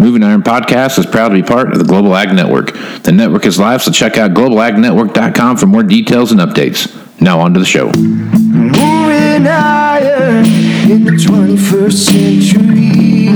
[0.00, 2.72] Moving Iron Podcast is proud to be part of the Global Ag Network.
[3.02, 6.88] The network is live, so check out globalagnetwork.com for more details and updates.
[7.20, 7.92] Now on to the show.
[7.92, 10.46] Moving iron
[10.90, 13.26] in the 21st century.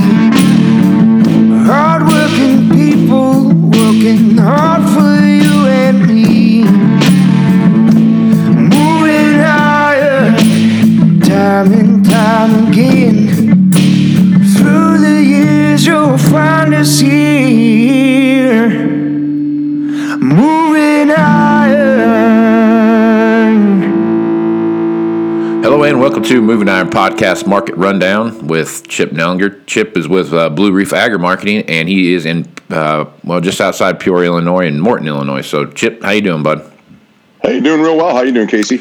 [1.67, 6.65] Hardworking people working hard for you and me.
[8.71, 13.34] Moving iron time and time again.
[15.75, 18.69] Through the years, you'll find us here.
[20.19, 22.53] Moving iron.
[25.65, 29.67] Hello and welcome to Moving Iron Podcast Market Rundown with Chip Nellinger.
[29.67, 33.61] Chip is with uh, Blue Reef Agri Marketing, and he is in uh, well just
[33.61, 35.43] outside Peoria, Illinois, and Morton, Illinois.
[35.43, 36.71] So, Chip, how you doing, bud?
[37.43, 38.15] Hey, doing real well.
[38.15, 38.81] How you doing, Casey?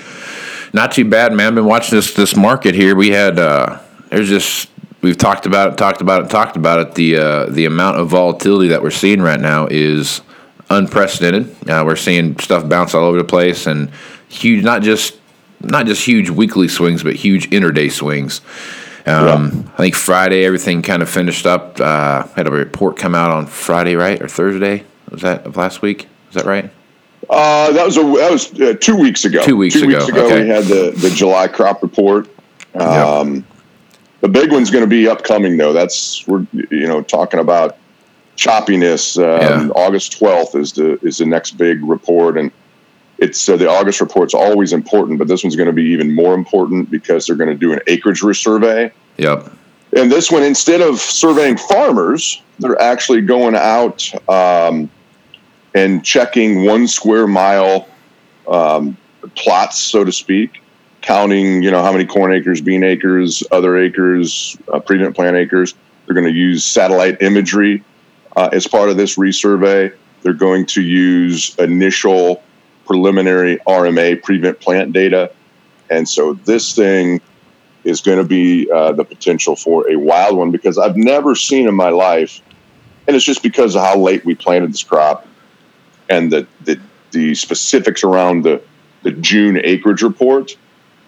[0.74, 1.48] Not too bad, man.
[1.48, 2.96] I've been watching this this market here.
[2.96, 4.70] We had uh, there's just
[5.04, 6.96] we've talked about it, talked about it, talked about it.
[6.96, 10.22] The uh, the amount of volatility that we're seeing right now is
[10.72, 11.70] unprecedented.
[11.70, 13.92] Uh, we're seeing stuff bounce all over the place and
[14.30, 15.20] huge, not just
[15.62, 18.42] not just huge weekly swings, but huge interday swings.
[19.06, 21.80] Um, I think Friday everything kind of finished up.
[21.80, 24.86] Uh, had a report come out on Friday, right, or Thursday?
[25.12, 26.08] Was that of last week?
[26.30, 26.72] Is that right?
[27.30, 29.44] Uh, that was a that was uh, two weeks ago.
[29.44, 30.44] Two weeks two ago, weeks ago, okay.
[30.44, 32.30] we had the the July crop report.
[32.76, 33.46] Um,
[34.24, 35.74] The big one's going to be upcoming, though.
[35.74, 37.76] That's we're you know talking about
[38.38, 39.18] choppiness.
[39.18, 39.74] Um, Yeah.
[39.76, 42.50] August twelfth is the is the next big report, and
[43.18, 46.36] it's uh, the August report's always important, but this one's going to be even more
[46.36, 48.94] important because they're going to do an acreage resurvey.
[49.18, 49.52] Yep.
[49.98, 54.90] And this one, instead of surveying farmers, they're actually going out um,
[55.76, 57.90] and checking one square mile
[58.48, 58.96] um,
[59.36, 60.63] plots, so to speak,
[61.04, 65.76] counting, you know, how many corn acres, bean acres, other acres, uh, prevent plant acres.
[66.06, 67.84] They're going to use satellite imagery
[68.36, 69.96] uh, as part of this resurvey.
[70.22, 72.42] They're going to use initial
[72.86, 75.32] preliminary RMA prevent plant data.
[75.90, 77.22] And so this thing
[77.84, 81.68] is going to be uh, the potential for a wild one because I've never seen
[81.68, 82.42] in my life,
[83.08, 85.28] and it's just because of how late we planted this crop
[86.10, 86.80] and the the,
[87.12, 88.62] the specifics around the
[89.04, 90.56] the June acreage report.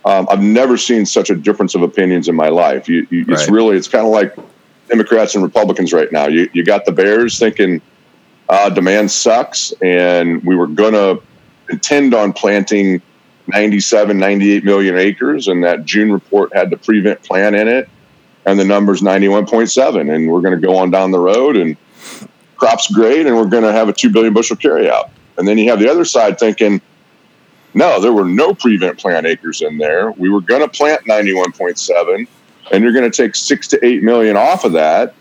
[0.06, 2.88] Um, I've never seen such a difference of opinions in my life.
[2.88, 3.50] You, you, It's Right.
[3.50, 4.36] really it's kind of like
[4.88, 6.28] Democrats and Republicans right now.
[6.28, 7.82] You you got the Bears thinking
[8.48, 11.18] uh, demand sucks, and we were gonna
[11.70, 13.02] intend on planting
[13.48, 17.90] 97, 98 million acres, and that June report had the prevent plan in it,
[18.46, 20.14] and the number's 91.7.
[20.14, 21.78] And we're going to go on down the road, and
[22.56, 25.10] crop's great, and we're going to have a 2 billion bushel carryout.
[25.38, 26.82] And then you have the other side thinking,
[27.76, 30.12] no, there were no prevent plant acres in there.
[30.12, 32.26] We were going to plant 91.7,
[32.72, 35.14] and you're going to take six to eight million off of that.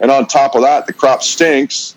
[0.00, 1.94] And on top of that, the crop stinks,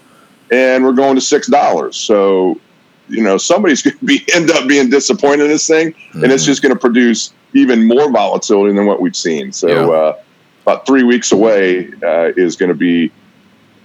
[0.52, 1.98] and we're going to six dollars.
[1.98, 2.62] So
[3.10, 6.46] you know somebody's going to be end up being disappointed in this thing, and it's
[6.46, 9.52] just going to produce even more volatility than what we've seen.
[9.52, 9.98] So Yeah.
[9.98, 10.18] uh,
[10.64, 13.12] about three weeks away uh, is going to be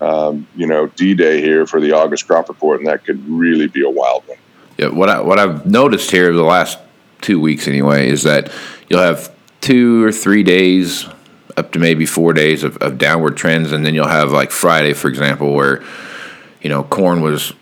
[0.02, 3.69] um, you know D Day here for the August crop report, and that could really
[3.69, 4.37] be a wild one.
[4.78, 6.78] Yeah, what I what I've noticed here the last
[7.20, 8.50] two weeks anyway is that
[8.88, 11.06] you'll have two or three days,
[11.56, 14.94] up to maybe four days of, of downward trends, and then you'll have like Friday,
[14.94, 15.82] for example, where
[16.62, 17.53] you know corn was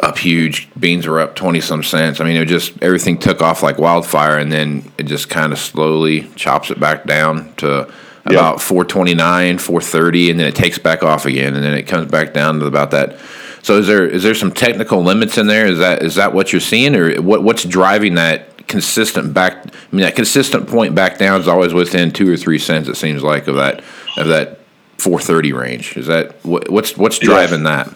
[0.00, 2.20] up huge, beans were up twenty some cents.
[2.20, 5.58] I mean, it just everything took off like wildfire, and then it just kind of
[5.58, 7.90] slowly chops it back down to
[8.26, 12.32] about 429, 430, and then it takes back off again, and then it comes back
[12.34, 13.18] down to about that.
[13.66, 15.66] So is there is there some technical limits in there?
[15.66, 19.56] Is that is that what you're seeing, or what what's driving that consistent back?
[19.56, 22.86] I mean, that consistent point back down is always within two or three cents.
[22.86, 23.82] It seems like of that
[24.18, 24.60] of that
[24.98, 25.96] 430 range.
[25.96, 27.92] Is that what, what's what's driving that?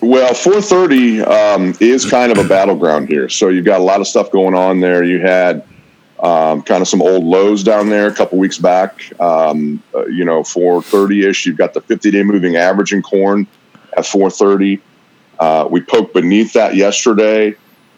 [0.00, 3.28] Well, 430 um, is kind of a battleground here.
[3.28, 5.04] So you've got a lot of stuff going on there.
[5.04, 5.64] You had
[6.18, 9.12] um, kind of some old lows down there a couple weeks back.
[9.20, 11.46] Um, uh, you know, 430 ish.
[11.46, 13.46] You've got the 50 day moving average in corn
[13.96, 14.80] at 430.
[15.38, 17.54] Uh, we poked beneath that yesterday.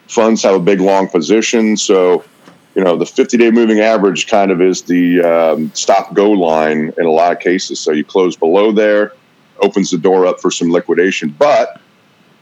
[0.09, 1.77] Funds have a big long position.
[1.77, 2.25] So,
[2.75, 6.93] you know, the 50 day moving average kind of is the um, stop go line
[6.99, 7.81] in a lot of cases.
[7.81, 9.13] So you close below there,
[9.61, 11.35] opens the door up for some liquidation.
[11.39, 11.81] But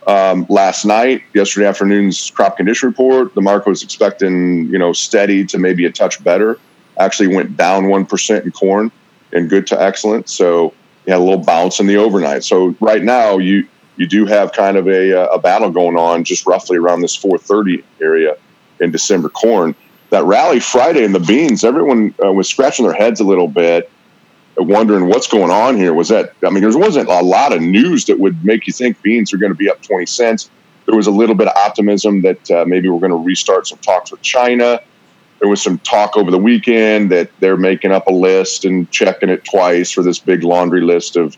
[0.06, 5.44] um, last night, yesterday afternoon's crop condition report, the market was expecting, you know, steady
[5.46, 6.58] to maybe a touch better.
[6.98, 8.90] Actually went down 1% in corn
[9.32, 10.28] and good to excellent.
[10.28, 10.74] So
[11.06, 12.44] you had a little bounce in the overnight.
[12.44, 13.66] So right now you,
[13.96, 17.16] you do have kind of a, uh, a battle going on just roughly around this
[17.16, 18.36] 430 area
[18.80, 19.74] in December corn.
[20.10, 23.90] That rally Friday in the beans, everyone uh, was scratching their heads a little bit
[24.56, 25.94] wondering what's going on here.
[25.94, 29.00] Was that, I mean, there wasn't a lot of news that would make you think
[29.02, 30.50] beans are going to be up 20 cents.
[30.86, 33.78] There was a little bit of optimism that uh, maybe we're going to restart some
[33.78, 34.80] talks with China.
[35.42, 39.28] There was some talk over the weekend that they're making up a list and checking
[39.28, 41.36] it twice for this big laundry list of,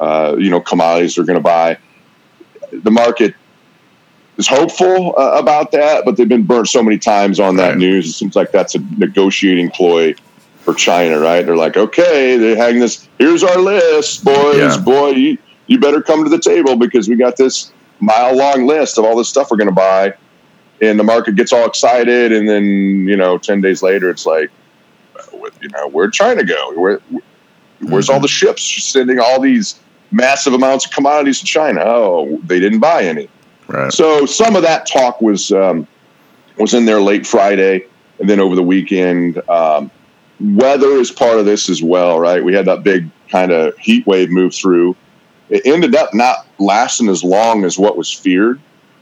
[0.00, 1.78] uh, you know, commodities they're going to buy.
[2.72, 3.36] The market
[4.38, 7.78] is hopeful uh, about that, but they've been burnt so many times on that right.
[7.78, 8.08] news.
[8.08, 10.16] It seems like that's a negotiating ploy
[10.62, 11.46] for China, right?
[11.46, 13.08] They're like, okay, they're having this.
[13.18, 14.58] Here's our list, boys.
[14.58, 14.80] Yeah.
[14.80, 15.38] Boy, you,
[15.68, 19.16] you better come to the table because we got this mile long list of all
[19.16, 20.12] this stuff we're going to buy.
[20.80, 24.50] And the market gets all excited, and then you know, ten days later, it's like,
[25.60, 26.72] you know, where'd China go?
[26.74, 27.00] Where,
[27.80, 28.14] where's mm-hmm.
[28.14, 29.80] all the ships sending all these
[30.10, 31.80] massive amounts of commodities to China?
[31.84, 33.28] Oh, they didn't buy any.
[33.66, 33.92] Right.
[33.92, 35.86] So some of that talk was um,
[36.58, 37.86] was in there late Friday,
[38.20, 39.38] and then over the weekend.
[39.48, 39.90] Um,
[40.40, 42.42] weather is part of this as well, right?
[42.42, 44.96] We had that big kind of heat wave move through.
[45.50, 48.60] It ended up not lasting as long as what was feared.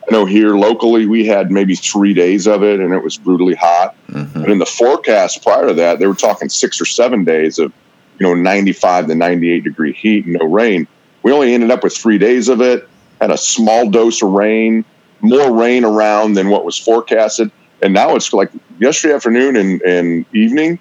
[0.09, 3.55] I know here locally we had maybe three days of it and it was brutally
[3.55, 3.97] hot.
[4.09, 4.41] Mm-hmm.
[4.41, 7.73] But in the forecast prior to that, they were talking six or seven days of,
[8.19, 10.87] you know, 95 to 98 degree heat and no rain.
[11.23, 12.89] We only ended up with three days of it,
[13.21, 14.85] had a small dose of rain,
[15.21, 17.51] more rain around than what was forecasted.
[17.83, 20.79] And now it's like yesterday afternoon and, and evening,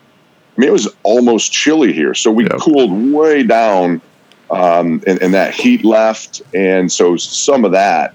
[0.55, 2.13] I mean, it was almost chilly here.
[2.13, 2.59] So we yep.
[2.59, 4.01] cooled way down
[4.49, 6.41] um, and, and, that heat left.
[6.53, 8.13] And so some of that,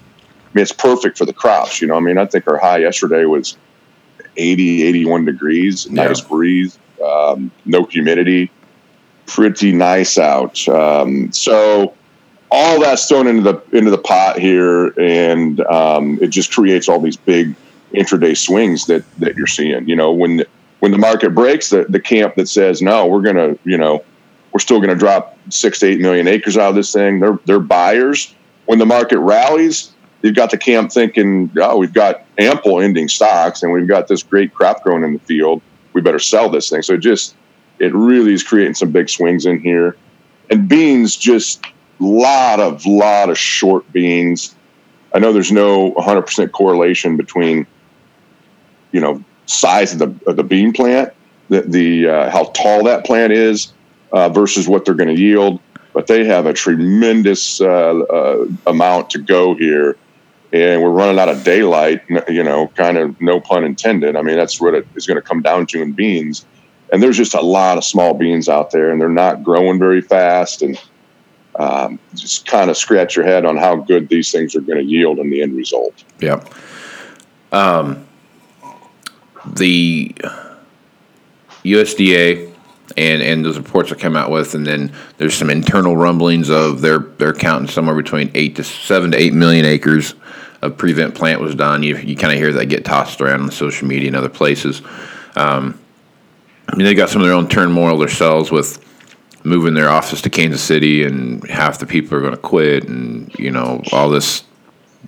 [0.55, 1.81] mean, it's perfect for the crops.
[1.81, 3.57] You know, I mean, I think our high yesterday was
[4.37, 6.07] 80, 81 degrees, yeah.
[6.07, 8.51] nice breeze, um, no humidity,
[9.27, 10.67] pretty nice out.
[10.69, 11.95] Um, so
[12.51, 17.01] all that's thrown into the into the pot here, and um, it just creates all
[17.01, 17.55] these big
[17.95, 19.89] intraday swings that that you're seeing.
[19.89, 20.45] You know, when
[20.81, 24.03] when the market breaks, the, the camp that says, no, we're going to, you know,
[24.53, 27.21] we're still going to drop six to eight million acres out of this thing.
[27.21, 28.35] They're, they're buyers.
[28.67, 33.63] When the market rallies, you've got the camp thinking, oh, we've got ample ending stocks
[33.63, 35.63] and we've got this great crop growing in the field.
[35.93, 36.83] We better sell this thing.
[36.83, 37.35] So it just,
[37.79, 39.97] it really is creating some big swings in here.
[40.51, 41.65] And beans, just
[41.99, 44.55] lot of, lot of short beans.
[45.15, 47.67] I know there's no 100% correlation between,
[48.93, 51.13] you know, size of the of the bean plant,
[51.49, 53.73] the, the uh, how tall that plant is
[54.13, 55.61] uh, versus what they're going to yield.
[55.93, 59.97] But they have a tremendous uh, uh, amount to go here,
[60.53, 62.03] and we're running out of daylight.
[62.29, 64.17] You know, kind of no pun intended.
[64.17, 66.45] I mean, that's what it is going to come down to in beans.
[66.93, 70.01] And there's just a lot of small beans out there, and they're not growing very
[70.01, 70.63] fast.
[70.63, 70.81] And
[71.59, 74.85] um, just kind of scratch your head on how good these things are going to
[74.85, 76.05] yield in the end result.
[76.19, 76.45] Yeah.
[77.53, 78.07] Um,
[79.57, 80.15] the
[81.65, 82.50] USDA
[82.97, 86.81] and and those reports that come out with, and then there's some internal rumblings of
[86.81, 90.15] they're they're counting somewhere between eight to seven to eight million acres
[90.63, 91.83] of prevent plant was done.
[91.83, 94.83] You you kind of hear that get tossed around on social media and other places.
[95.37, 95.79] Um,
[96.69, 98.85] I mean, they got some of their own turmoil themselves with
[99.43, 103.35] moving their office to Kansas City, and half the people are going to quit, and
[103.39, 104.45] you know all this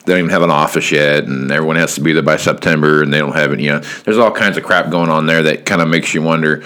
[0.05, 3.03] they don't even have an office yet, and everyone has to be there by September,
[3.03, 3.61] and they don't have it.
[3.61, 6.23] You know, there's all kinds of crap going on there that kind of makes you
[6.23, 6.65] wonder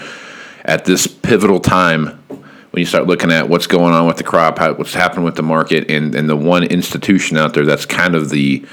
[0.67, 4.59] at this pivotal time when you start looking at what's going on with the crop,
[4.59, 8.13] how, what's happening with the market, and, and the one institution out there that's kind
[8.13, 8.65] of the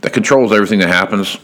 [0.00, 1.38] that controls everything that happens,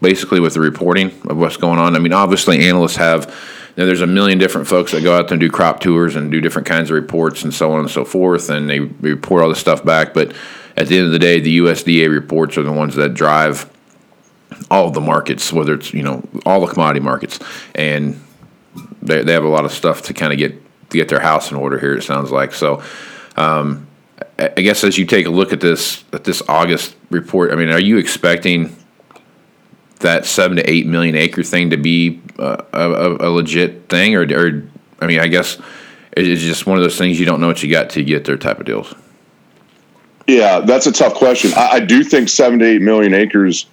[0.00, 1.94] basically with the reporting of what's going on.
[1.94, 3.34] I mean, obviously, analysts have.
[3.76, 6.16] You know, there's a million different folks that go out there and do crop tours
[6.16, 9.42] and do different kinds of reports and so on and so forth, and they report
[9.42, 10.12] all this stuff back.
[10.12, 10.34] But
[10.76, 13.70] at the end of the day, the USDA reports are the ones that drive
[14.72, 17.38] all the markets, whether it's you know all the commodity markets,
[17.76, 18.20] and
[19.02, 20.60] they they have a lot of stuff to kind of get
[20.90, 21.94] get their house in order here.
[21.94, 22.82] It sounds like so.
[23.36, 23.86] Um,
[24.38, 27.70] I guess as you take a look at this at this August report, I mean,
[27.70, 28.76] are you expecting
[30.00, 34.22] that seven to eight million acre thing to be uh, a, a, legit thing, or,
[34.22, 34.62] or
[35.00, 35.60] I mean, I guess
[36.16, 38.36] it's just one of those things you don't know what you got to get there
[38.36, 38.94] type of deals.
[40.26, 41.52] Yeah, that's a tough question.
[41.54, 43.66] I, I, do think seven to eight million acres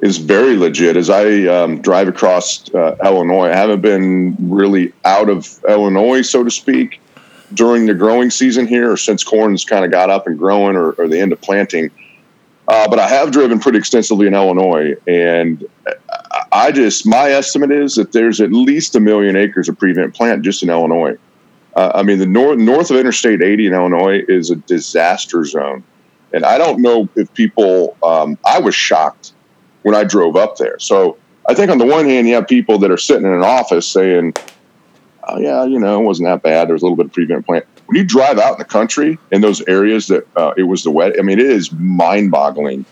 [0.00, 0.96] is very legit.
[0.96, 6.42] As I um, drive across uh, Illinois, I haven't been really out of Illinois, so
[6.44, 7.00] to speak,
[7.54, 10.92] during the growing season here, or since corn's kind of got up and growing, or,
[10.92, 11.90] or the end of planting.
[12.68, 15.64] Uh, but I have driven pretty extensively in Illinois, and
[16.52, 20.42] I just my estimate is that there's at least a million acres of prevent plant
[20.42, 21.16] just in Illinois.
[21.74, 25.82] Uh, I mean, the north north of Interstate 80 in Illinois is a disaster zone.
[26.32, 29.32] And I don't know if people, um, I was shocked
[29.82, 30.78] when I drove up there.
[30.78, 31.16] So
[31.48, 33.88] I think on the one hand, you have people that are sitting in an office
[33.88, 34.34] saying,
[35.24, 36.68] oh, yeah, you know, it wasn't that bad.
[36.68, 37.66] There was a little bit of prevent plant.
[37.86, 40.90] When you drive out in the country in those areas that uh, it was the
[40.90, 42.84] wet, I mean, it is mind boggling.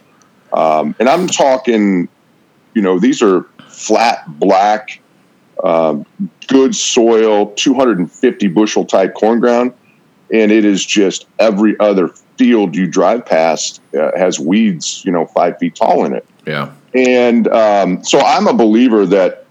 [0.52, 2.08] Um, and I'm talking,
[2.74, 5.00] you know, these are flat, black,
[5.62, 6.06] um,
[6.48, 9.72] good soil, 250 bushel type corn ground.
[10.32, 15.26] And it is just every other field you drive past uh, has weeds, you know,
[15.26, 16.26] five feet tall in it.
[16.46, 16.72] Yeah.
[16.94, 19.44] And um, so I'm a believer that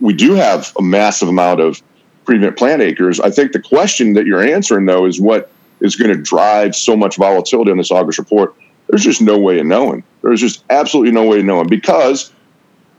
[0.00, 1.82] we do have a massive amount of
[2.24, 3.20] prevent plant acres.
[3.20, 5.50] I think the question that you're answering, though, is what
[5.80, 8.54] is going to drive so much volatility on this August report.
[8.88, 10.02] There's just no way of knowing.
[10.22, 12.32] There's just absolutely no way of knowing because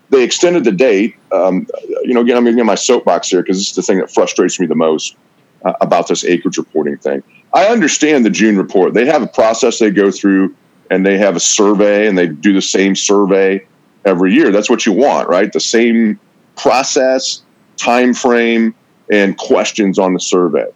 [0.10, 1.16] they extended the date.
[1.32, 1.68] Um,
[2.04, 4.12] you know, again, I'm going to get my soapbox here because is the thing that
[4.12, 5.16] frustrates me the most
[5.64, 7.24] uh, about this acreage reporting thing.
[7.54, 8.94] I understand the June report.
[8.94, 10.56] They have a process they go through
[10.92, 13.66] and they have a survey and they do the same survey
[14.04, 14.52] every year.
[14.52, 15.52] That's what you want, right?
[15.52, 16.20] The same
[16.58, 17.42] process,
[17.78, 18.76] time frame,
[19.10, 20.68] and questions on the survey.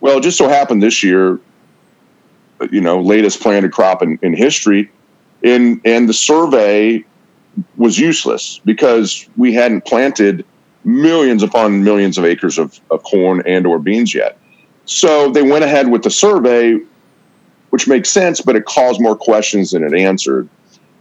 [0.00, 1.38] Well, it just so happened this year,
[2.70, 4.90] you know, latest planted crop in, in history,
[5.44, 7.04] and and the survey
[7.76, 10.44] was useless because we hadn't planted
[10.84, 14.36] millions upon millions of acres of, of corn and or beans yet.
[14.84, 16.78] So they went ahead with the survey,
[17.70, 20.48] which makes sense, but it caused more questions than it answered.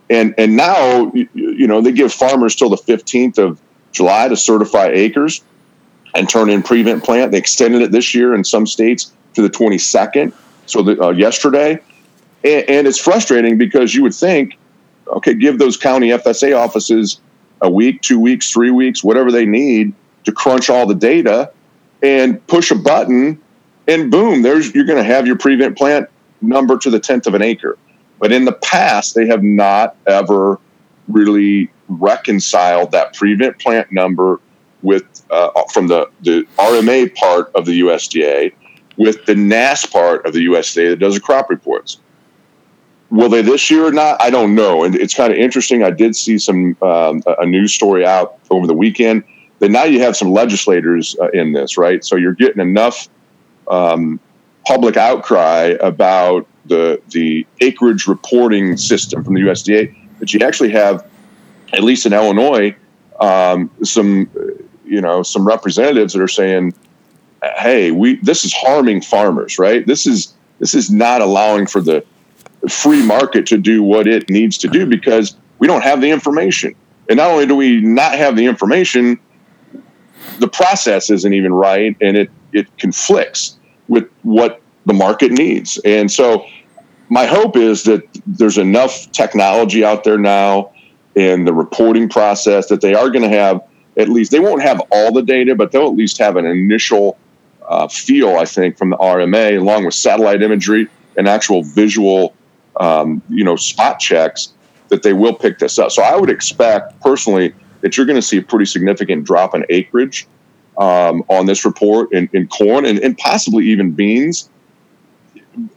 [0.09, 3.59] And and now you, know they give farmers till the fifteenth of
[3.91, 5.43] July to certify acres
[6.15, 7.31] and turn in prevent plant.
[7.31, 10.33] They extended it this year in some states to the twenty second,
[10.65, 11.79] so the, uh, yesterday.
[12.43, 14.57] And, and it's frustrating because you would think,
[15.07, 17.19] okay, give those county FSA offices
[17.61, 21.51] a week, two weeks, three weeks, whatever they need to crunch all the data
[22.01, 23.39] and push a button
[23.87, 26.09] and boom, there's you're going to have your prevent plant
[26.41, 27.77] number to the tenth of an acre.
[28.19, 30.59] But in the past, they have not ever
[31.07, 34.39] really reconciled that prevent plant number
[34.81, 38.53] with uh, from the the RMA part of the USDA
[38.97, 41.99] with the NASS part of the USDA that does the crop reports.
[43.09, 44.21] Will they this year or not?
[44.21, 44.83] I don't know.
[44.83, 45.83] And it's kind of interesting.
[45.83, 49.23] I did see some um, a news story out over the weekend
[49.59, 52.03] that now you have some legislators uh, in this, right?
[52.03, 53.09] So you're getting enough
[53.69, 54.19] um,
[54.69, 61.03] public outcry about the the acreage reporting system from the USDA that you actually have,
[61.73, 62.75] at least in Illinois,
[63.19, 64.29] um, some
[64.85, 66.75] you know some representatives that are saying,
[67.57, 69.87] "Hey, we this is harming farmers, right?
[69.87, 72.05] This is this is not allowing for the
[72.69, 76.75] free market to do what it needs to do because we don't have the information.
[77.07, 79.17] And not only do we not have the information,
[80.37, 83.58] the process isn't even right, and it it conflicts
[83.89, 85.79] with what the market needs.
[85.83, 86.45] And so
[87.09, 90.71] my hope is that there's enough technology out there now
[91.15, 93.61] in the reporting process that they are going to have
[93.97, 97.17] at least they won't have all the data, but they'll at least have an initial
[97.67, 102.33] uh, feel, I think, from the RMA, along with satellite imagery and actual visual,
[102.79, 104.53] um, you know, spot checks
[104.87, 105.91] that they will pick this up.
[105.91, 109.65] So I would expect personally that you're going to see a pretty significant drop in
[109.69, 110.27] acreage
[110.79, 114.49] um, on this report in, in corn and, and possibly even beans.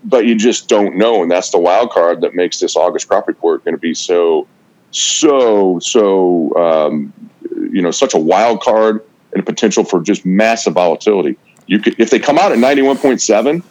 [0.04, 1.23] But you just don't know.
[1.23, 4.47] And that's the wild card that makes this August crop report going to be so,
[4.92, 7.12] so, so, um,
[7.73, 11.37] you know, such a wild card and a potential for just massive volatility.
[11.66, 13.62] You could, if they come out at 91.7,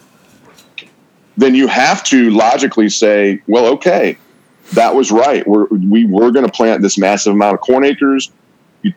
[1.38, 4.18] then you have to logically say, well, okay,
[4.74, 5.46] that was right.
[5.46, 8.30] We're, we were going to plant this massive amount of corn acres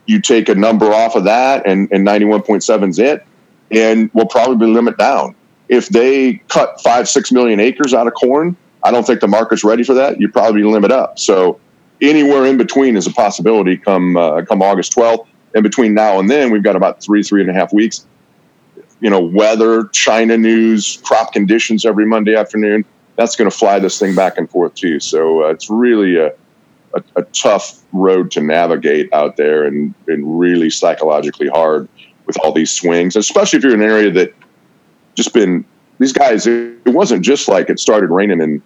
[0.06, 3.26] you, take a number off of that and, and 91.7 is it
[3.72, 5.36] and we'll probably limit down.
[5.70, 9.64] If they cut five six million acres out of corn i don't think the market's
[9.64, 10.22] ready for that.
[10.22, 11.18] You probably limit up.
[11.18, 11.60] So
[12.02, 16.30] anywhere in between is a possibility come uh, come august 12th and between now and
[16.30, 18.06] then we've got about three three and a half weeks.
[19.02, 24.00] You know weather china news crop conditions every monday afternoon that's going to fly this
[24.00, 26.32] thing back and forth too so uh, it's really a
[26.96, 31.88] a, a tough road to navigate out there and, really psychologically hard
[32.26, 34.34] with all these swings, especially if you're in an area that
[35.16, 35.66] just been
[36.00, 36.48] these guys.
[36.48, 38.62] It, it wasn't just like it started raining in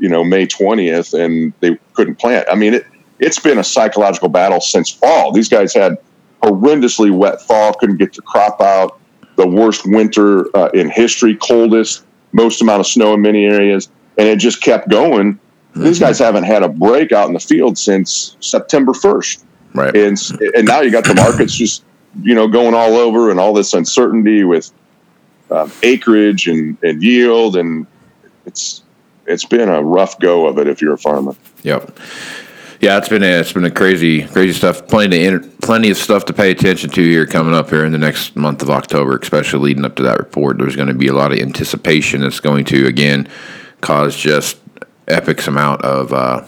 [0.00, 2.46] you know May 20th and they couldn't plant.
[2.50, 2.86] I mean, it
[3.18, 5.32] it's been a psychological battle since fall.
[5.32, 5.98] These guys had
[6.42, 9.00] horrendously wet fall, couldn't get the crop out.
[9.36, 14.28] The worst winter uh, in history, coldest, most amount of snow in many areas, and
[14.28, 15.38] it just kept going.
[15.84, 19.44] These guys haven't had a break out in the field since September 1st.
[19.74, 19.96] Right.
[19.96, 20.18] And,
[20.54, 21.84] and now you got the markets just,
[22.22, 24.70] you know, going all over and all this uncertainty with
[25.50, 27.56] um, acreage and, and yield.
[27.56, 27.86] And
[28.46, 28.82] it's,
[29.26, 31.36] it's been a rough go of it if you're a farmer.
[31.62, 31.98] Yep.
[32.80, 34.86] Yeah, it's been a, it's been a crazy crazy stuff.
[34.86, 37.90] Plenty of inter- plenty of stuff to pay attention to here coming up here in
[37.90, 40.58] the next month of October, especially leading up to that report.
[40.58, 43.28] There's going to be a lot of anticipation that's going to again
[43.80, 44.58] cause just
[45.08, 46.44] epic amount of uh,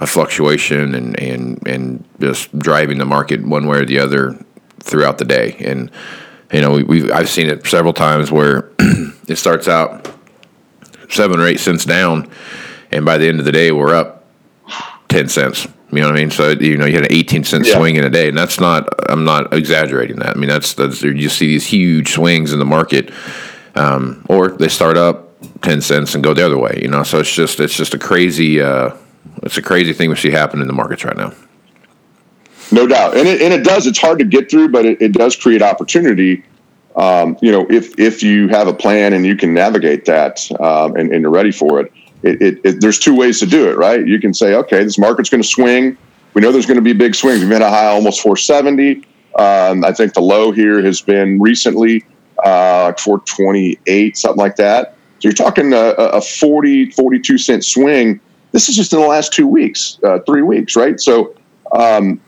[0.00, 4.38] a fluctuation and, and and just driving the market one way or the other
[4.80, 5.56] throughout the day.
[5.60, 5.90] And
[6.52, 8.70] you know, we, I've seen it several times where
[9.28, 10.10] it starts out
[11.10, 12.30] seven or eight cents down,
[12.90, 14.24] and by the end of the day, we're up
[15.08, 15.66] ten cents.
[15.90, 16.30] You know what I mean?
[16.30, 17.76] So you know you had an eighteen cent Yeah.
[17.76, 18.88] swing in a day, and that's not.
[19.10, 20.36] I'm not exaggerating that.
[20.36, 23.10] I mean that's that's you see these huge swings in the market,
[23.74, 25.27] um, or they start up
[25.62, 26.78] ten cents and go the other way.
[26.82, 28.60] You know, so it's just it's just a crazy.
[28.60, 28.94] Uh,
[29.42, 31.32] it's a crazy thing we see happen in the markets right now.
[32.70, 33.86] No doubt, and it, and it does.
[33.86, 36.44] It's hard to get through, but it, it does create opportunity.
[36.96, 40.96] Um, you know, if if you have a plan and you can navigate that um,
[40.96, 41.92] and, and you're ready for it,
[42.22, 44.06] it, it, there's two ways to do it, right?
[44.06, 45.96] You can say, okay, this market's going to swing.
[46.34, 47.40] We know there's going to be big swings.
[47.40, 49.04] We've had a high almost 470.
[49.38, 52.04] Um, I think the low here has been recently
[52.44, 54.96] uh, like 428, something like that.
[55.20, 58.20] So you're talking a, a 40, 42 cent swing.
[58.52, 61.00] This is just in the last two weeks, uh, three weeks, right?
[61.00, 61.34] So
[61.72, 62.20] um,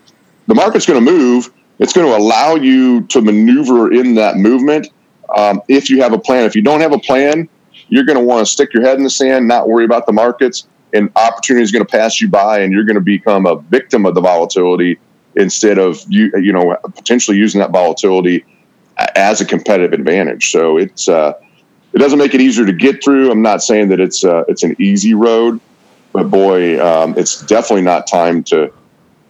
[0.47, 1.53] the market's going to move.
[1.79, 4.89] It's going to allow you to maneuver in that movement
[5.37, 6.45] um, if you have a plan.
[6.45, 7.49] If you don't have a plan,
[7.89, 10.13] you're going to want to stick your head in the sand, not worry about the
[10.13, 13.57] markets, and opportunity is going to pass you by, and you're going to become a
[13.57, 14.99] victim of the volatility
[15.37, 18.45] instead of you, you know, potentially using that volatility
[19.15, 20.51] as a competitive advantage.
[20.51, 21.35] So it's uh,
[21.93, 23.31] it doesn't make it easier to get through.
[23.31, 25.61] I'm not saying that it's uh, it's an easy road,
[26.13, 28.73] but boy, um, it's definitely not time to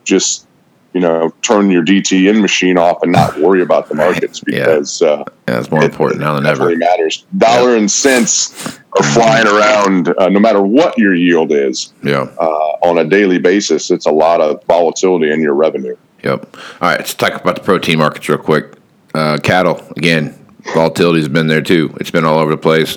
[0.04, 0.46] just
[0.92, 4.58] you know turn your DTN machine off and not worry about the markets Yeah.
[4.66, 6.74] because uh, Yeah, it's more it- important now than ever.
[6.76, 7.24] matters.
[7.38, 12.26] Dollar and cents are flying around uh, no matter what your yield is Yeah.
[12.40, 12.44] uh,
[12.82, 13.90] on a daily basis.
[13.92, 15.96] It's a lot of volatility in your revenue.
[16.24, 16.56] Yep.
[16.56, 18.72] All right, let's talk about the protein markets real quick.
[19.14, 20.36] Uh, cattle again,
[20.74, 21.94] volatility has been there too.
[22.00, 22.96] It's been all over the place.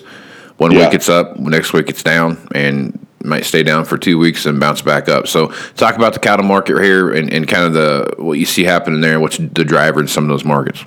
[0.57, 0.85] One Yeah.
[0.85, 4.59] week it's up, next week it's down, and might stay down for two weeks and
[4.59, 5.27] bounce back up.
[5.27, 8.63] So, talk about the cattle market here and, and kind of the what you see
[8.63, 9.13] happening there.
[9.13, 10.83] And what's the driver in some of those markets?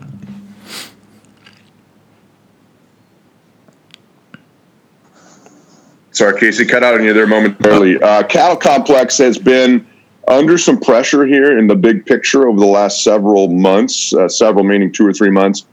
[6.13, 8.01] Sorry, Casey, cut out on you there momentarily.
[8.01, 9.87] Uh, cattle complex has been
[10.29, 14.65] under some pressure here in the big picture over the last several months, uh, several
[14.65, 15.67] meaning two or three months.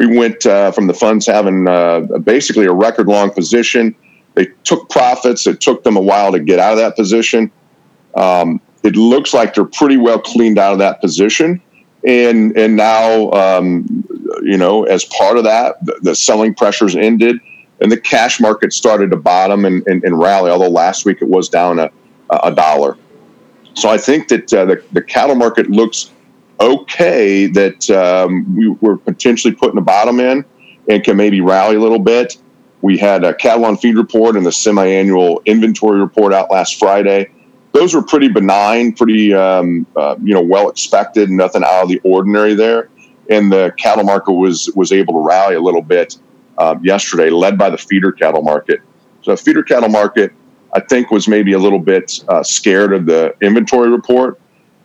[0.00, 3.94] We went uh, from the funds having uh, basically a record long position.
[4.34, 5.46] They took profits.
[5.46, 7.52] It took them a while to get out of that position.
[8.14, 11.60] Um, it looks like they're pretty well cleaned out of that position.
[12.06, 14.06] And and now, um,
[14.42, 17.38] you know, as part of that, the, the selling pressures ended
[17.82, 21.28] and the cash market started to bottom and, and, and rally, although last week it
[21.28, 21.90] was down a,
[22.42, 22.96] a dollar.
[23.74, 26.10] So I think that uh, the, the cattle market looks
[26.60, 30.44] okay, that um, we, we're potentially putting a bottom in
[30.88, 32.36] and can maybe rally a little bit.
[32.82, 37.30] We had a cattle on feed report and the semi-annual inventory report out last Friday.
[37.72, 42.00] Those were pretty benign, pretty um, uh, you know well expected, nothing out of the
[42.04, 42.88] ordinary there.
[43.28, 46.16] And the cattle market was was able to rally a little bit
[46.58, 48.80] uh, yesterday, led by the feeder cattle market.
[49.22, 50.32] So, the feeder cattle market,
[50.74, 54.39] I think, was maybe a little bit uh, scared of the inventory report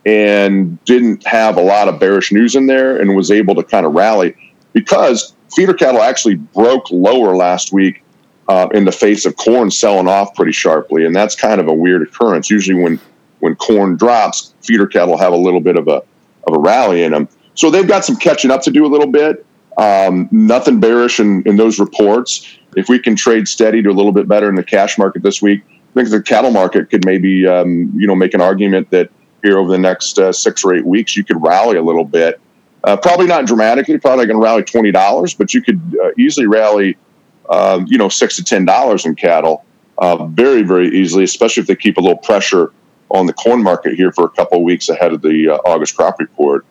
[0.06, 3.84] and didn't have a lot of bearish news in there and was able to kind
[3.84, 4.34] of rally
[4.72, 8.04] because feeder cattle actually broke lower last week
[8.48, 11.04] uh, in the face of corn selling off pretty sharply.
[11.04, 12.48] And that's kind of a weird occurrence.
[12.48, 13.00] Usually, when
[13.40, 16.02] when corn drops, feeder cattle have a little bit of a
[16.46, 17.28] of a rally in them.
[17.54, 19.44] So they've got some catching up to do a little bit.
[19.78, 22.46] Um, nothing bearish in, in those reports.
[22.76, 25.42] If we can trade steady to a little bit better in the cash market this
[25.42, 29.10] week, I think the cattle market could maybe um, you know make an argument that
[29.46, 32.40] here over the next uh, six or eight weeks you could rally a little bit.
[32.84, 36.46] Uh, probably not dramatically, probably going to rally twenty dollars, but you could uh, easily
[36.46, 36.96] rally
[37.48, 39.64] um, you know six to ten dollars in cattle
[39.98, 42.72] uh, very very easily, especially if they keep a little pressure
[43.10, 45.96] on the corn market here for a couple of weeks ahead of the uh, August
[45.96, 46.66] crop report.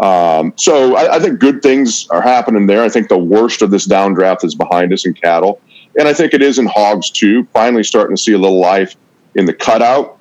[0.00, 2.82] Um, so I, I think good things are happening there.
[2.82, 5.60] I think the worst of this downdraft is behind us in cattle,
[5.98, 7.44] and I think it is in hogs too.
[7.52, 8.96] Finally, starting to see a little life
[9.34, 10.17] in the cutout,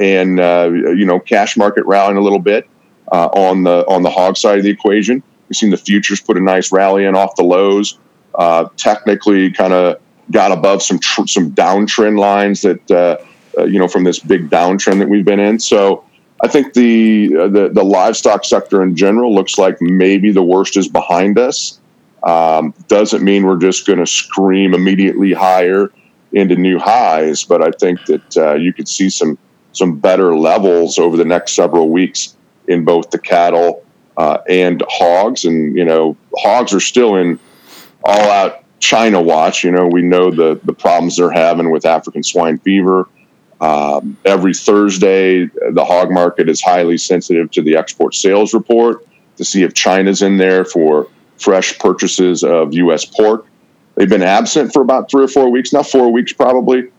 [0.00, 2.68] and uh, you know, cash market rallying a little bit
[3.10, 5.22] uh, on the on the hog side of the equation.
[5.48, 7.98] We've seen the futures put a nice rally in off the lows.
[8.34, 13.18] Uh, technically, kind of got above some tr- some downtrend lines that uh,
[13.58, 15.58] uh, you know from this big downtrend that we've been in.
[15.60, 16.04] So
[16.42, 20.76] I think the, uh, the the livestock sector in general looks like maybe the worst
[20.76, 21.78] is behind us.
[22.22, 25.92] Um, doesn't mean we're just going to scream immediately higher
[26.32, 29.38] into new highs, but I think that uh, you could see some
[29.72, 32.36] some better levels over the next several weeks
[32.68, 33.84] in both the cattle
[34.16, 35.44] uh, and hogs.
[35.44, 37.38] And you know, hogs are still in
[38.04, 39.64] all out China watch.
[39.64, 43.08] You know, we know the the problems they're having with African swine fever.
[43.60, 49.06] Um, every Thursday, the hog market is highly sensitive to the export sales report
[49.36, 51.08] to see if China's in there for
[51.38, 53.04] fresh purchases of U.S.
[53.04, 53.46] pork.
[53.94, 56.90] They've been absent for about three or four weeks now, four weeks probably.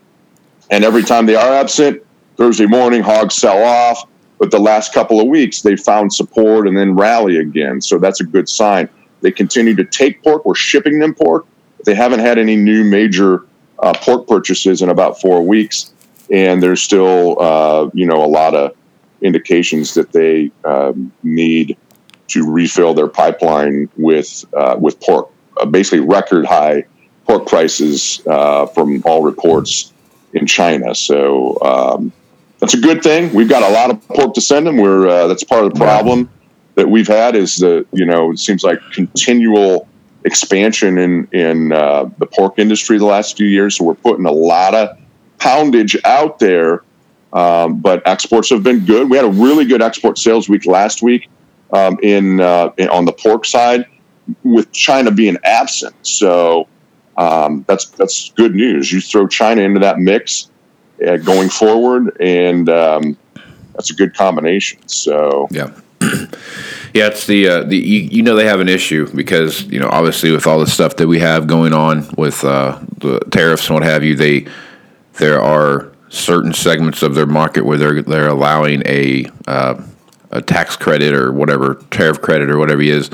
[0.70, 2.02] And every time they are absent,
[2.36, 4.08] Thursday morning, hogs sell off.
[4.38, 7.80] But the last couple of weeks, they found support and then rally again.
[7.80, 8.88] So that's a good sign.
[9.20, 10.44] They continue to take pork.
[10.44, 11.46] We're shipping them pork.
[11.84, 13.46] They haven't had any new major
[13.78, 15.92] uh, pork purchases in about four weeks.
[16.30, 18.76] And there's still, uh, you know, a lot of
[19.22, 21.76] indications that they um, need
[22.28, 25.30] to refill their pipeline with uh, with pork.
[25.56, 26.84] Uh, basically, record high
[27.26, 29.92] pork prices uh, from all reports
[30.32, 30.94] in China.
[30.94, 32.12] So um,
[32.64, 33.30] that's a good thing.
[33.34, 34.78] We've got a lot of pork to send them.
[34.78, 36.30] We're uh, that's part of the problem
[36.76, 39.86] that we've had is that you know it seems like continual
[40.24, 43.76] expansion in in uh, the pork industry the last few years.
[43.76, 44.96] So we're putting a lot of
[45.38, 46.82] poundage out there.
[47.34, 49.10] Um, but exports have been good.
[49.10, 51.28] We had a really good export sales week last week
[51.72, 53.86] um, in, uh, in, on the pork side,
[54.44, 55.96] with China being absent.
[56.02, 56.68] So
[57.18, 58.90] um, that's that's good news.
[58.90, 60.48] You throw China into that mix
[61.06, 63.16] uh, going forward, and um,
[63.74, 64.86] that's a good combination.
[64.88, 65.70] So yeah.
[66.94, 69.88] Yeah, it's the uh, the you, you, know they have an issue because you know
[69.88, 73.74] obviously with all the stuff that we have going on with uh, the tariffs and
[73.74, 74.46] what have you, they
[75.14, 79.82] there are certain segments of their market where they're they're allowing a uh,
[80.34, 83.10] a tax credit or whatever tariff credit or whatever he is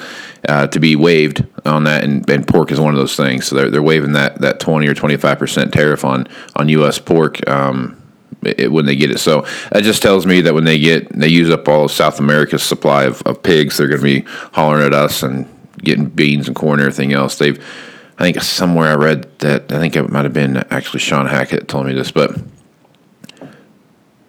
[0.48, 3.46] uh, to be waived on that, and, and, pork is one of those things.
[3.46, 6.98] So they're, they're waiving that that twenty or twenty five percent tariff on on U.S.
[6.98, 7.46] pork.
[7.48, 7.96] Um,
[8.42, 11.28] it, when they get it, so that just tells me that when they get they
[11.28, 14.20] use up all of South America's supply of, of pigs, they're going to be
[14.52, 15.46] hollering at us and
[15.78, 17.36] getting beans and corn and everything else.
[17.36, 17.62] They've,
[18.18, 21.68] I think somewhere I read that I think it might have been actually Sean Hackett
[21.68, 22.34] told me this, but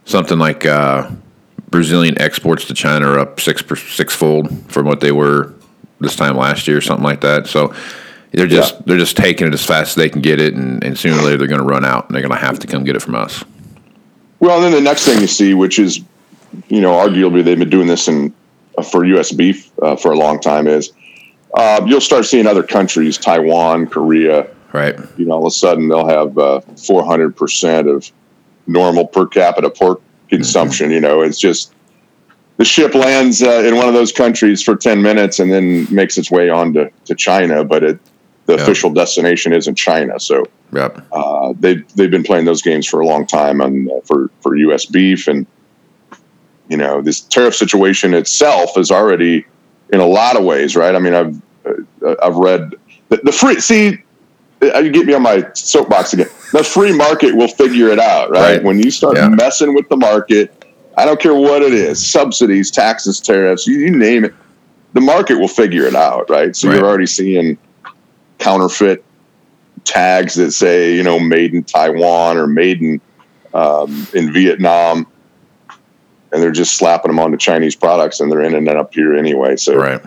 [0.04, 1.10] something like uh,
[1.72, 5.54] Brazilian exports to China are up six sixfold from what they were
[6.00, 7.48] this time last year, or something like that.
[7.48, 7.74] So
[8.32, 8.82] they're just yeah.
[8.86, 11.24] they're just taking it as fast as they can get it, and, and sooner or
[11.24, 13.02] later they're going to run out, and they're going to have to come get it
[13.02, 13.44] from us.
[14.40, 16.02] Well, then the next thing you see, which is,
[16.68, 18.34] you know, arguably they've been doing this in
[18.78, 19.32] uh, for U.S.
[19.32, 20.92] beef uh, for a long time, is
[21.54, 25.00] uh, you'll start seeing other countries, Taiwan, Korea, right?
[25.18, 28.12] You know, all of a sudden they'll have uh, four hundred percent of
[28.68, 30.88] normal per capita pork consumption.
[30.88, 30.94] Mm-hmm.
[30.94, 31.74] You know, it's just
[32.58, 36.18] the ship lands uh, in one of those countries for 10 minutes and then makes
[36.18, 38.00] its way on to, to China, but it,
[38.46, 38.62] the yep.
[38.62, 40.20] official destination isn't China.
[40.20, 41.06] So yep.
[41.12, 44.56] uh, they've, they've been playing those games for a long time on, uh, for, for
[44.56, 44.86] U.S.
[44.86, 45.28] beef.
[45.28, 45.46] And,
[46.70, 49.46] you know, this tariff situation itself is already
[49.92, 50.96] in a lot of ways, right?
[50.96, 52.76] I mean, I've, uh, I've read
[53.10, 54.04] the, the free, see,
[54.62, 56.30] uh, you get me on my soapbox again.
[56.52, 58.58] The free market will figure it out, right?
[58.58, 58.64] right.
[58.64, 59.30] When you start yeah.
[59.30, 60.66] messing with the market,
[60.98, 64.34] I don't care what it is subsidies, taxes, tariffs, you, you name it,
[64.94, 66.56] the market will figure it out, right?
[66.56, 66.78] So right.
[66.78, 67.58] you're already seeing
[68.40, 69.04] counterfeit
[69.86, 73.02] tags that say, you know, made in Taiwan or made in,
[73.54, 75.08] um, in Vietnam.
[76.34, 79.56] And they're just slapping them onto Chinese products and they're in ending up here anyway.
[79.58, 80.02] So, right.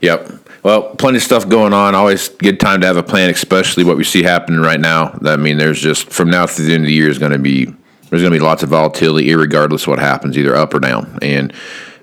[0.00, 0.45] Yep.
[0.62, 1.94] Well, plenty of stuff going on.
[1.94, 5.18] Always good time to have a plan, especially what we see happening right now.
[5.24, 7.38] I mean, there's just from now through the end of the year is going to
[7.38, 7.66] be
[8.10, 11.18] there's going to be lots of volatility, regardless what happens, either up or down.
[11.22, 11.52] And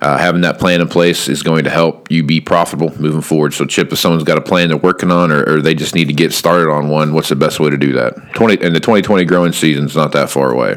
[0.01, 3.53] uh, having that plan in place is going to help you be profitable moving forward.
[3.53, 6.09] So, Chip, if someone's got a plan they're working on, or, or they just need
[6.09, 8.15] to get started on one, what's the best way to do that?
[8.33, 10.75] Twenty and the 2020 growing season is not that far away.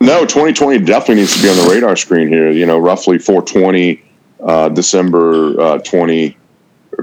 [0.00, 2.50] No, 2020 definitely needs to be on the radar screen here.
[2.50, 4.02] You know, roughly 420
[4.40, 6.36] uh, December uh, 20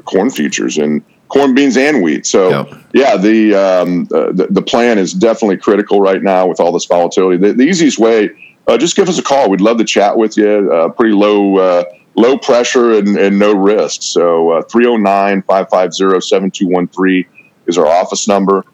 [0.01, 2.25] corn futures and corn, beans, and wheat.
[2.25, 2.81] So yep.
[2.93, 6.85] yeah, the, um, uh, the, the plan is definitely critical right now with all this
[6.85, 7.37] volatility.
[7.37, 8.29] The, the easiest way,
[8.67, 9.49] uh, just give us a call.
[9.49, 10.71] We'd love to chat with you.
[10.71, 11.83] Uh, pretty low uh,
[12.15, 14.01] low pressure and, and no risk.
[14.01, 17.25] So uh, 309 550 7213
[17.67, 18.65] is our office number.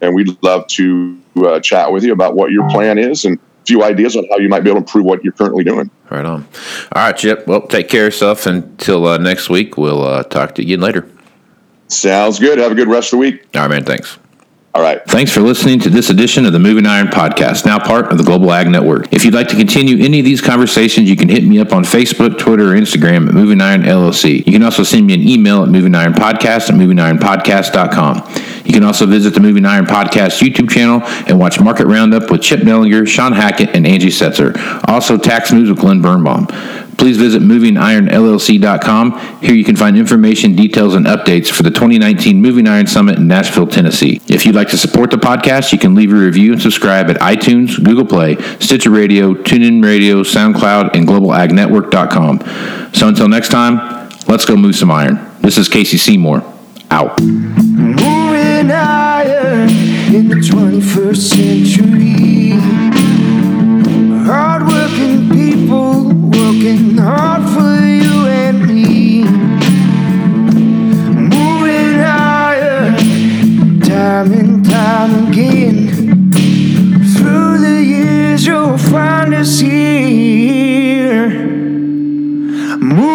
[0.00, 3.82] And we'd love to uh, chat with you about what your plan is and few
[3.82, 5.90] ideas on how you might be able to improve what you're currently doing.
[6.10, 6.46] Right on.
[6.92, 7.46] All right, Chip.
[7.46, 9.76] Well, take care of yourself until uh, next week.
[9.76, 11.08] We'll uh, talk to you again later.
[11.88, 12.58] Sounds good.
[12.58, 13.46] Have a good rest of the week.
[13.54, 13.84] All right, man.
[13.84, 14.18] Thanks.
[14.74, 15.00] All right.
[15.06, 18.24] Thanks for listening to this edition of the Moving Iron Podcast, now part of the
[18.24, 19.12] Global Ag Network.
[19.12, 21.84] If you'd like to continue any of these conversations, you can hit me up on
[21.84, 24.44] Facebook, Twitter, or Instagram at Moving Iron LLC.
[24.44, 28.53] You can also send me an email at Moving Iron movingironpodcast at movingironpodcast.com.
[28.64, 32.42] You can also visit the Moving Iron Podcast YouTube channel and watch Market Roundup with
[32.42, 34.54] Chip Nellinger, Sean Hackett, and Angie Setzer.
[34.88, 36.46] Also, Tax News with Glenn Birnbaum.
[36.96, 39.40] Please visit movingironllc.com.
[39.40, 43.26] Here you can find information, details, and updates for the 2019 Moving Iron Summit in
[43.26, 44.20] Nashville, Tennessee.
[44.28, 47.16] If you'd like to support the podcast, you can leave a review and subscribe at
[47.16, 52.92] iTunes, Google Play, Stitcher Radio, TuneIn Radio, SoundCloud, and globalagnetwork.com.
[52.94, 55.18] So until next time, let's go move some iron.
[55.40, 56.42] This is Casey Seymour.
[56.90, 57.20] Out
[58.64, 59.68] and iron
[60.14, 62.50] in the 21st century.
[64.24, 69.24] Hardworking people working hard for you and me.
[71.34, 76.32] Moving iron, time and time again.
[77.16, 81.28] Through the years, you'll find us here.
[82.78, 83.13] Moving